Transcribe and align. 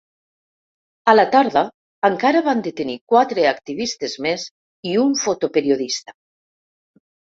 A 1.13 1.13
la 1.15 1.25
tarda, 1.35 1.63
encara 2.09 2.43
van 2.49 2.65
detenir 2.69 2.97
quatre 3.15 3.47
activistes 3.53 4.19
més 4.29 4.51
i 4.95 4.99
un 5.07 5.17
fotoperiodista. 5.25 6.23